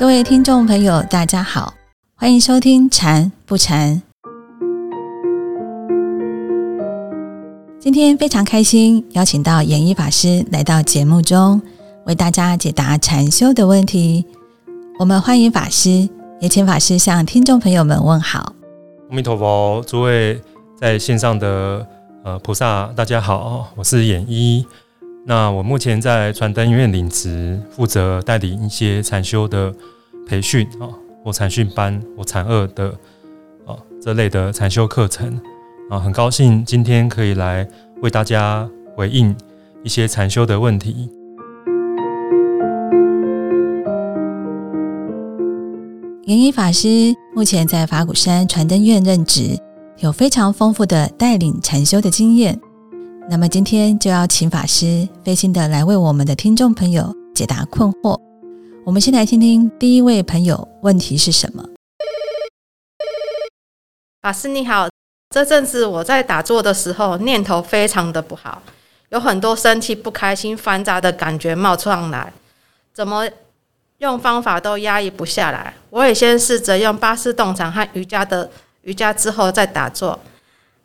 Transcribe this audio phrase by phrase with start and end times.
[0.00, 1.74] 各位听众朋友，大家好，
[2.16, 4.00] 欢迎收听《禅不禅》。
[7.78, 11.60] 今天非常开心，邀请到演艺法师来到节目中，
[12.06, 14.24] 为大家解答禅修的问题。
[14.98, 16.08] 我们欢迎法师，
[16.40, 18.54] 也请法师向听众朋友们问好。
[19.10, 20.40] 阿弥陀佛，诸位
[20.80, 21.86] 在线上的
[22.24, 24.64] 呃菩萨，大家好，我是演一。
[25.26, 29.72] 那我目前在传灯院领职，负责带领一些禅修的
[30.26, 30.88] 培训啊，
[31.22, 32.88] 或禅训班或禅二的
[33.66, 35.40] 啊这类的禅修课程
[35.88, 37.68] 啊，很高兴今天可以来
[38.02, 39.36] 为大家回应
[39.84, 41.08] 一些禅修的问题。
[46.24, 49.56] 圆一法师目前在法鼓山传灯院任职，
[49.98, 52.58] 有非常丰富的带领禅修的经验。
[53.30, 58.20] 那么今天就要请法师费心的来为我们的听众朋友解答困惑。
[58.84, 61.64] 我们先来听听第一位朋友问题是什么。
[64.20, 64.88] 法师你好，
[65.32, 68.60] 这阵子我在打坐的时候念头非常的不好，
[69.10, 72.32] 有很多生气、不开心、繁杂的感觉冒出来，
[72.92, 73.28] 怎么
[73.98, 75.72] 用方法都压抑不下来。
[75.90, 78.50] 我也先试着用八式动场和瑜伽的
[78.82, 80.18] 瑜伽之后再打坐。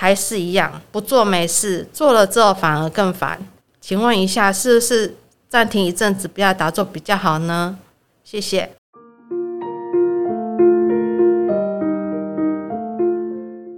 [0.00, 3.36] 还是一样，不做没事，做了之后反而更烦。
[3.80, 5.16] 请问一下，是不是
[5.48, 7.76] 暂停一阵子，不要打坐比较好呢？
[8.22, 8.70] 谢谢。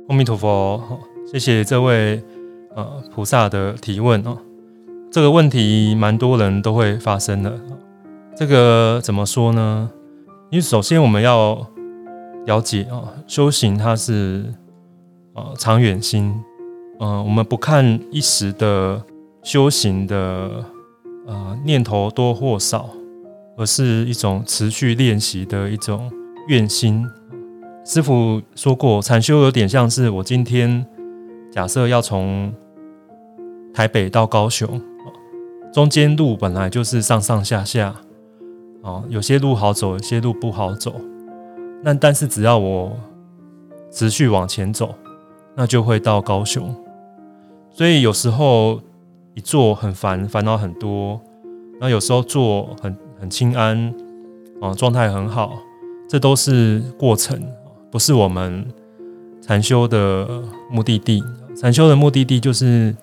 [0.08, 1.00] 阿弥陀佛，
[1.32, 2.22] 谢谢这位
[2.76, 4.36] 呃菩萨的提问哦。
[5.10, 7.58] 这个问题蛮多人都会发生的。
[8.36, 9.90] 这个怎么说呢？
[10.50, 11.66] 因为首先我们要
[12.44, 14.44] 了解啊，修行它是。
[15.34, 16.34] 呃，长远心，
[16.98, 19.00] 嗯，我们不看一时的
[19.42, 20.64] 修行的
[21.26, 22.90] 呃念头多或少，
[23.56, 26.10] 而是一种持续练习的一种
[26.48, 27.06] 愿心。
[27.84, 30.84] 师傅说过，禅修有点像是我今天
[31.52, 32.52] 假设要从
[33.72, 34.80] 台北到高雄，
[35.72, 37.94] 中间路本来就是上上下下，
[38.82, 40.94] 啊，有些路好走，有些路不好走。
[41.82, 42.98] 那但是只要我
[43.92, 44.92] 持续往前走。
[45.56, 46.74] 那就会到高雄，
[47.70, 48.80] 所以有时候
[49.34, 51.20] 一坐很烦，烦恼很多；
[51.80, 53.92] 那有时候坐很很清安，
[54.60, 55.58] 啊，状态很好，
[56.08, 57.42] 这都是过程，
[57.90, 58.64] 不是我们
[59.42, 61.22] 禅修的目的地。
[61.56, 62.96] 禅修的目的地就是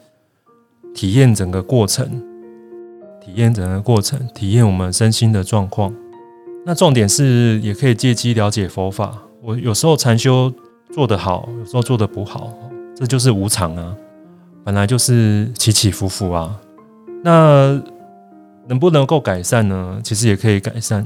[0.96, 2.24] 体验整个过程，
[3.22, 5.94] 体验整个过程，体验我们身心的状况。
[6.66, 9.24] 那重点是也可以借机了解佛法。
[9.44, 10.52] 我有时候禅修。
[10.92, 12.54] 做得好，有时候做得不好，
[12.96, 13.96] 这就是无常啊，
[14.64, 16.60] 本来就是起起伏伏啊。
[17.24, 17.82] 那
[18.68, 20.00] 能不能够改善呢？
[20.04, 21.06] 其实也可以改善，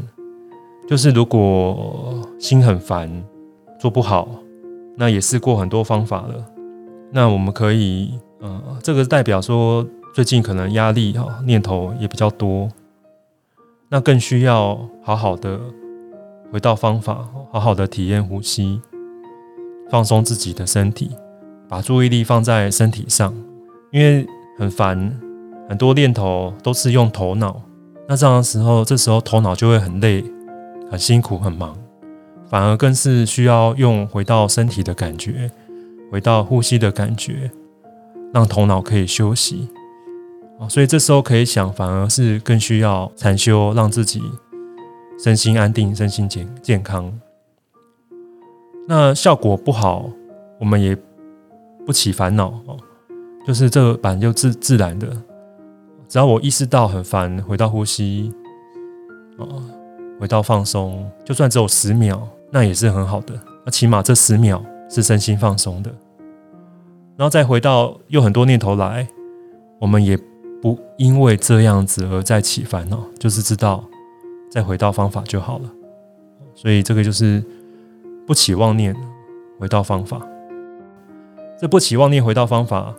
[0.88, 3.10] 就是如果心很烦，
[3.80, 4.28] 做不好，
[4.96, 6.46] 那也试过很多方法了。
[7.12, 12.70] 那我们可以，呃，这个代表说最近可能压力哈，念头也比较多，
[13.90, 15.60] 那更需要好好的
[16.52, 18.82] 回到方法，好好的体验呼吸。
[19.92, 21.12] 放松自己的身体，
[21.68, 23.36] 把注意力放在身体上，
[23.92, 24.26] 因为
[24.58, 25.20] 很烦，
[25.68, 27.62] 很多念头都是用头脑。
[28.08, 30.24] 那这样的时候，这时候头脑就会很累、
[30.90, 31.78] 很辛苦、很忙，
[32.50, 35.52] 反而更是需要用回到身体的感觉，
[36.10, 37.52] 回到呼吸的感觉，
[38.34, 39.68] 让头脑可以休息。
[40.58, 44.22] 啊所以这时候可以想，反而是更需要禅修，让自己
[45.22, 47.12] 身心安定、身心健健康。
[48.88, 50.10] 那效果不好，
[50.60, 50.98] 我们也
[51.86, 52.78] 不起烦恼哦。
[53.46, 55.08] 就是这个板就自自然的，
[56.08, 58.32] 只要我意识到很烦，回到呼吸，
[59.38, 59.64] 哦，
[60.20, 63.34] 回到放松，就算只有十秒，那也是很好的。
[63.66, 65.92] 那起码这十秒是身心放松的，
[67.16, 69.08] 然后再回到又很多念头来，
[69.80, 70.18] 我们也
[70.62, 73.84] 不因为这样子而再起烦恼，就是知道
[74.52, 75.72] 再回到方法就好了。
[76.54, 77.44] 所以这个就是。
[78.26, 78.96] 不起妄念，
[79.60, 80.22] 回到方法。
[81.60, 82.94] 这不起妄念，回到方法，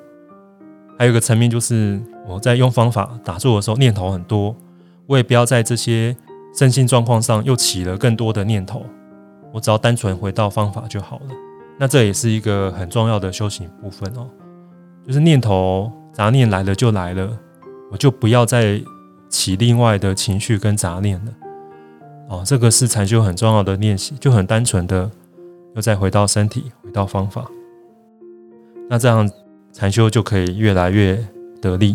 [0.98, 4.54] 还有一个层面就是，我在用方法打坐的时候，念头很多，
[5.06, 6.16] 我也不要在这些
[6.54, 8.84] 身心状况上又起了更多的念头，
[9.52, 11.26] 我只要单纯回到方法就好了。
[11.78, 14.28] 那这也是一个很重要的修行部分哦，
[15.06, 17.36] 就是念头杂念来了就来了，
[17.90, 18.80] 我就不要再
[19.28, 21.32] 起另外的情绪跟杂念了。
[22.32, 25.10] 哦，这个是禅修很重要的练习，就很单纯的。
[25.74, 27.46] 又再回到身体，回到方法，
[28.90, 29.30] 那这样
[29.72, 31.22] 禅修就可以越来越
[31.60, 31.94] 得力。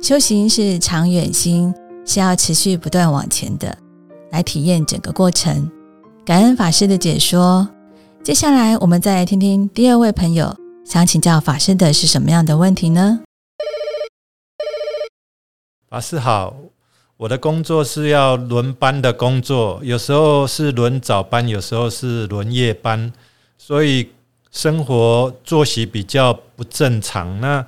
[0.00, 1.72] 修行是长远心，
[2.04, 3.76] 是要持续不断往前的，
[4.30, 5.70] 来体验整个过程。
[6.24, 7.68] 感恩法师的解说。
[8.22, 13.20] 接下来，我们再来听听第二位朋友想请教法师的是什么样的问题呢？
[15.90, 16.54] 法师好，
[17.16, 23.10] 我的工作是要轮班的工作，有时候是轮早班，有时候是轮夜班，
[23.56, 24.10] 所以
[24.50, 27.40] 生活作息比较不正常。
[27.40, 27.64] 那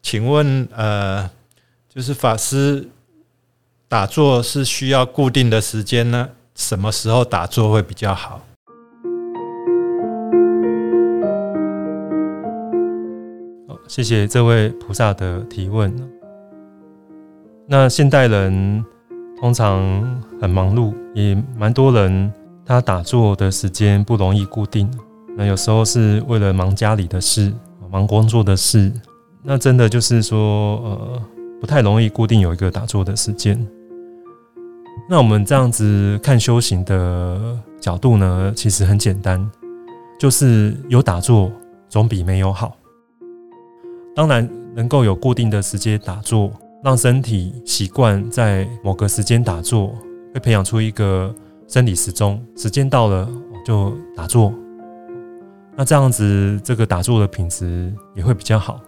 [0.00, 1.28] 请问，呃，
[1.92, 2.88] 就是法师
[3.88, 6.28] 打坐是需要固定的时间呢？
[6.54, 8.40] 什么时候打坐会比较好？
[13.88, 16.23] 谢谢这位菩萨的提问。
[17.66, 18.84] 那现代人
[19.40, 22.32] 通常很忙碌，也蛮多人
[22.64, 24.90] 他打坐的时间不容易固定。
[25.36, 27.52] 那有时候是为了忙家里的事、
[27.90, 28.92] 忙工作的事，
[29.42, 30.38] 那真的就是说，
[30.82, 31.22] 呃，
[31.60, 33.66] 不太容易固定有一个打坐的时间。
[35.08, 39.50] 那我们这样子看修行的角度呢，其实很简单，
[40.18, 41.50] 就是有打坐
[41.88, 42.76] 总比没有好。
[44.14, 46.52] 当然，能够有固定的时间打坐，
[46.84, 49.94] 让身体习惯在某个时间打坐，
[50.34, 51.34] 会培养出一个
[51.66, 53.26] 生理时钟，时间到了
[53.64, 54.52] 就打坐。
[55.74, 58.78] 那这样子，这个打坐的品质也会比较好。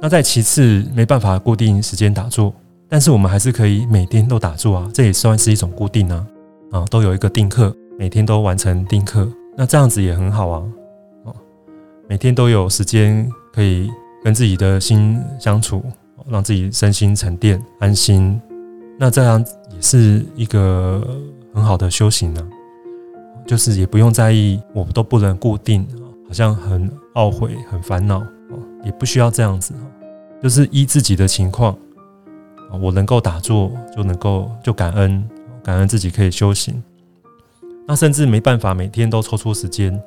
[0.00, 2.54] 那在其次，没办法固定时间打坐，
[2.86, 6.26] 但是我们还是可以每天都打坐啊，这也算是一种固定啊，
[6.70, 9.26] 啊，都有一个定课，每天都完成定课，
[9.56, 10.62] 那这样子也很好啊，
[11.24, 11.32] 啊，
[12.08, 13.26] 每天都有时间。
[13.50, 13.90] 可以
[14.22, 15.82] 跟自己的心相处，
[16.28, 18.40] 让自己身心沉淀安心，
[18.98, 21.06] 那这样也是一个
[21.52, 22.46] 很好的修行呢。
[23.46, 25.86] 就是也不用在意，我们都不能固定，
[26.26, 28.22] 好像很懊悔、很烦恼
[28.84, 29.74] 也不需要这样子
[30.42, 31.76] 就是依自己的情况
[32.80, 35.28] 我能够打坐就能够就感恩，
[35.62, 36.82] 感恩自己可以修行。
[37.86, 39.98] 那甚至没办法每天都抽出时间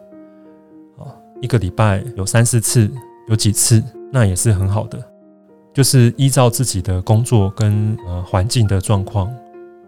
[1.42, 2.90] 一个礼拜有三四次。
[3.28, 3.82] 有几次，
[4.12, 5.00] 那也是很好的，
[5.74, 9.32] 就是依照自己的工作跟呃环境的状况，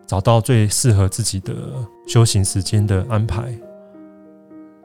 [0.06, 1.54] 找到最适合自己的
[2.08, 3.54] 修行时间的安排。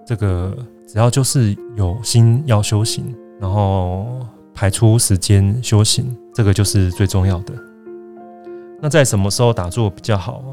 [0.07, 0.57] 这个
[0.87, 4.07] 只要就是有心要修行，然后
[4.55, 7.55] 排出时间修行，这个就是最重要的。
[8.81, 10.51] 那在什么时候打坐比较好啊？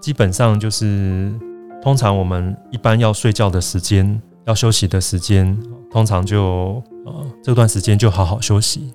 [0.00, 1.32] 基本上就是
[1.82, 5.58] 通常我们一般要睡觉的时间，要休息的时间，
[5.90, 6.82] 通常就。
[7.06, 8.92] 呃，这段时间就好好休息。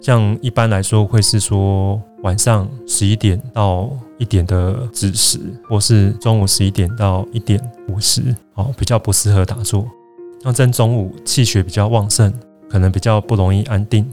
[0.00, 8.22] 像一般来说，会是说晚上十一点到一点的子时，或是中午十一点到一点午时，
[8.54, 9.86] 哦，比较不适合打坐。
[10.42, 12.32] 像正中午气血比较旺盛，
[12.70, 14.08] 可能比较不容易安定，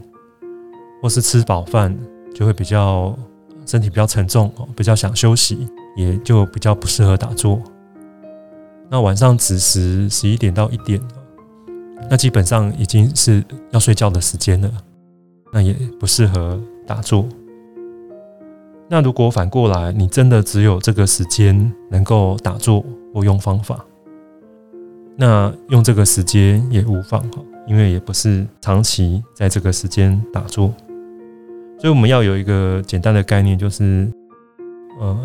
[1.00, 1.96] 或是吃饱饭
[2.34, 3.16] 就会比较
[3.64, 7.62] 身体比较沉重，比较想休息，也就比较不适合打坐。
[8.88, 11.00] 那晚上子时十一点到一点。
[12.10, 14.70] 那基本上已经是要睡觉的时间了，
[15.56, 17.26] 那也不适合打坐。
[18.90, 22.84] 那如果反过来，你真的只有这个时间能够打坐
[23.14, 23.82] 或用方法，
[25.16, 30.70] 那用这个时间也无妨哈，因为也不是长期在这个时间打坐。
[31.78, 34.06] 所以我们要有一个简单的概念，就是，
[35.00, 35.18] 呃，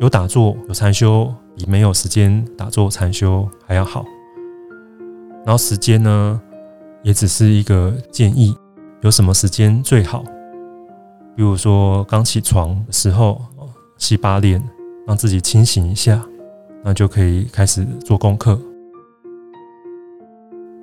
[0.00, 4.02] 有打坐有禅修，比没有时间打坐禅修还要好。
[5.44, 6.40] 然后时间呢，
[7.02, 8.56] 也只是一个建议，
[9.00, 10.24] 有什么时间最好？
[11.36, 13.40] 比如说刚起床的时候，
[13.96, 14.62] 洗把脸，
[15.06, 16.24] 让自己清醒一下，
[16.82, 18.60] 那就可以开始做功课，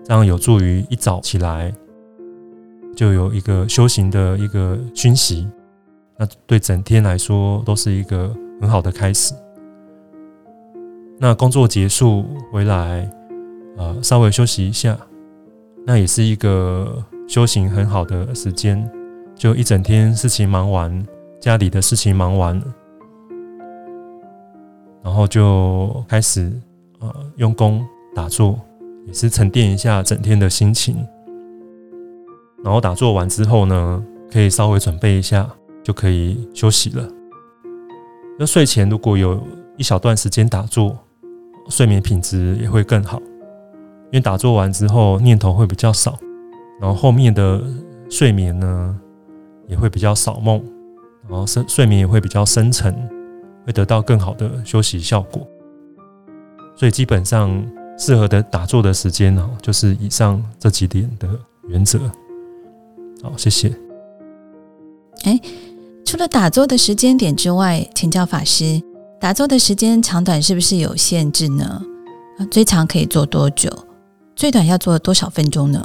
[0.04, 1.74] 这样有助于一早起来
[2.96, 5.48] 就有一个修行的一个熏习，
[6.18, 9.34] 那对整天来说都是一个很好的开始。
[11.20, 13.10] 那工作结束回来。
[13.78, 14.98] 呃，稍微休息一下，
[15.86, 18.90] 那也是一个修行很好的时间。
[19.36, 21.06] 就一整天事情忙完，
[21.42, 22.62] 家里的事情忙完，
[25.04, 26.52] 然后就开始
[27.00, 28.58] 呃用功打坐，
[29.06, 30.96] 也是沉淀一下整天的心情。
[32.64, 35.48] 然后打坐完之后呢，可以稍微准备一下，
[35.84, 37.06] 就可以休息了。
[38.40, 39.40] 那睡前如果有
[39.76, 40.98] 一小段时间打坐，
[41.68, 43.22] 睡眠品质也会更好。
[44.12, 46.18] 因为打坐完之后念头会比较少，
[46.80, 47.62] 然后后面的
[48.10, 49.00] 睡眠呢
[49.68, 50.64] 也会比较少梦，
[51.28, 52.94] 然后深睡眠也会比较深沉，
[53.66, 55.48] 会得到更好的休息效果。
[56.76, 57.66] 所以基本上
[57.98, 61.28] 适合的打坐的时间呢，就是以上这几点的
[61.68, 62.00] 原则。
[63.24, 63.74] 好，谢谢。
[65.24, 65.40] 哎，
[66.06, 68.82] 除了打坐的时间点之外，请教法师，
[69.20, 71.82] 打坐的时间长短是不是有限制呢？
[72.52, 73.72] 最长可以做多久？
[74.36, 75.82] 最短要做多少分钟呢？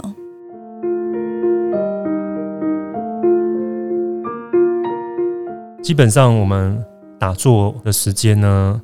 [5.91, 6.81] 基本上我们
[7.19, 8.81] 打坐的时间呢，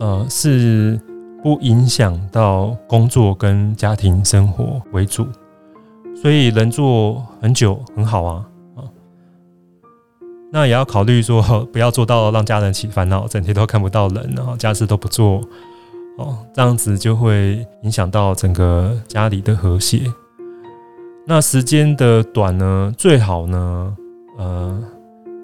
[0.00, 0.98] 呃，是
[1.42, 5.26] 不影响到工作跟家庭生活为主，
[6.22, 8.46] 所以能做很久很好啊
[8.76, 8.80] 啊。
[10.50, 15.42] 那也要考虑说， 不要做到让家人起烦恼，整天都看不到人，然后家事都不做
[16.16, 20.10] 哦，这样子就会影响到整个家里的和谐。
[21.26, 23.94] 那时间的短呢，最好呢，
[24.38, 24.82] 呃。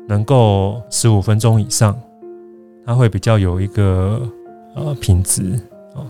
[0.09, 1.99] 能够十五分钟以上，
[2.85, 4.21] 它会比较有一个
[4.75, 5.53] 呃品质
[5.95, 6.05] 啊。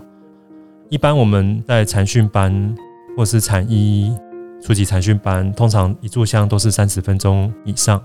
[0.89, 2.75] 一般我们在禅训班
[3.15, 4.15] 或是禅一
[4.61, 8.01] 初级禅训班，通常一炷香都是三十分钟以上。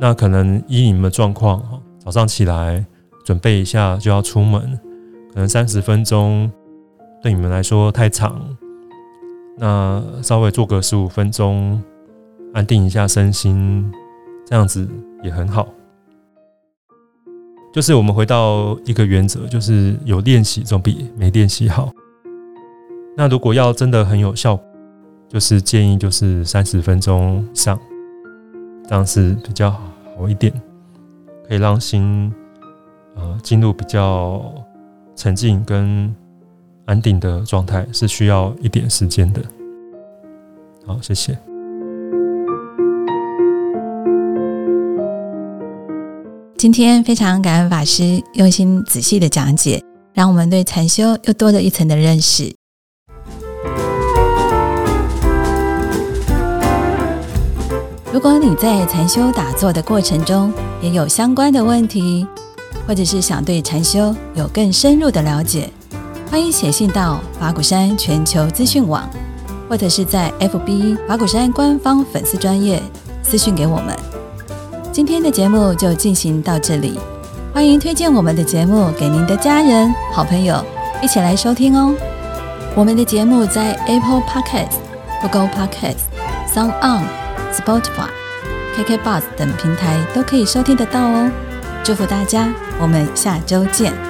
[0.00, 1.62] 那可能依你们的状况，
[1.98, 2.84] 早上起来
[3.24, 4.78] 准备一下就要出门，
[5.32, 6.50] 可能三十分钟
[7.22, 8.40] 对你们来说太长。
[9.56, 11.82] 那稍微做个十五分钟，
[12.54, 13.92] 安定一下身心。
[14.48, 14.88] 这样子
[15.22, 15.68] 也很好，
[17.70, 21.92] 就是我们回到一个原则，就是有练习总比没练习好。
[23.14, 24.58] 那如果要真的很有效，
[25.28, 27.78] 就是建议就是三十分钟上，
[28.88, 30.50] 这样是比较好一点，
[31.46, 32.32] 可以让心
[33.16, 34.42] 呃进入比较
[35.14, 36.14] 沉静跟
[36.86, 39.42] 安定的状态，是需要一点时间的。
[40.86, 41.47] 好，谢谢。
[46.58, 49.80] 今天非常感恩法师用心仔细的讲解，
[50.12, 52.52] 让我们对禅修又多了一层的认识。
[58.12, 62.26] 如果你在禅修打坐的过程中也有相关的问题，
[62.88, 65.70] 或者是想对禅修有更深入的了解，
[66.28, 69.08] 欢迎写信到法鼓山全球资讯网，
[69.68, 72.82] 或者是在 FB 法鼓山官方粉丝专业
[73.22, 73.96] 私讯给我们。
[74.98, 76.98] 今天的节目就进行到这里，
[77.54, 80.60] 欢迎推荐我们的节目给您的家人、好朋友
[81.00, 81.94] 一起来收听哦。
[82.74, 84.72] 我们的节目在 Apple Podcast、
[85.20, 85.98] Google Podcast、
[86.52, 87.04] Sound On、
[87.52, 88.10] Spotify、
[88.74, 91.30] KK Bus 等平台都可以收听得到哦。
[91.84, 92.48] 祝福大家，
[92.80, 94.07] 我们下周见。